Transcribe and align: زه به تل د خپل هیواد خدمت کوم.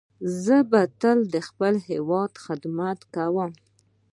زه 0.43 0.57
به 0.71 0.81
تل 1.01 1.19
د 1.33 1.35
خپل 1.47 1.73
هیواد 1.89 2.31
خدمت 2.45 2.99
کوم. 3.15 3.51